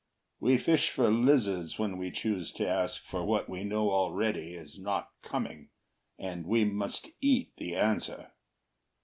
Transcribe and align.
We 0.39 0.57
fish 0.57 0.89
for 0.89 1.11
lizards 1.11 1.77
when 1.77 1.99
we 1.99 2.09
choose 2.09 2.51
to 2.53 2.67
ask 2.67 3.03
For 3.03 3.23
what 3.23 3.47
we 3.47 3.63
know 3.63 3.91
already 3.91 4.55
is 4.55 4.79
not 4.79 5.11
coming, 5.21 5.69
And 6.17 6.47
we 6.47 6.65
must 6.65 7.11
eat 7.21 7.53
the 7.57 7.75
answer. 7.75 8.31